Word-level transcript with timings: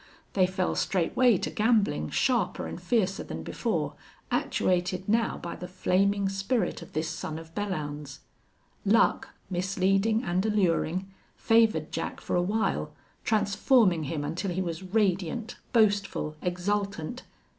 They 0.33 0.47
fell 0.47 0.73
straightway 0.75 1.37
to 1.37 1.51
gambling, 1.51 2.09
sharper 2.09 2.65
and 2.65 2.81
fiercer 2.81 3.23
than 3.23 3.43
before, 3.43 3.93
actuated 4.31 5.07
now 5.07 5.37
by 5.37 5.55
the 5.55 5.67
flaming 5.67 6.27
spirit 6.27 6.81
of 6.81 6.93
this 6.93 7.07
son 7.07 7.37
of 7.37 7.53
Belllounds. 7.53 8.17
Luck, 8.83 9.29
misleading 9.51 10.23
and 10.23 10.43
alluring, 10.43 11.07
favored 11.35 11.91
Jack 11.91 12.19
for 12.19 12.35
a 12.35 12.41
while, 12.41 12.93
transforming 13.23 14.05
him 14.05 14.23
until 14.23 14.49
he 14.49 14.59
was 14.59 14.81
radiant, 14.81 15.57
boastful, 15.71 16.35
exultant. 16.41 17.21